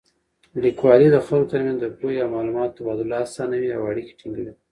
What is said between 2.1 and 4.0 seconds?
او معلوماتو تبادله اسانوي او